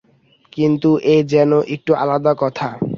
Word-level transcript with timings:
কিন্তু 0.53 0.89
এ 1.05 1.17
যেন 1.25 1.51
একটু 1.75 1.91
আলাদা 1.95 2.31
কথা। 2.33 2.67